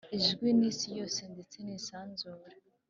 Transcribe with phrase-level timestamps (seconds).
[0.15, 2.55] azwi n'isi yose ndetse nisanzure,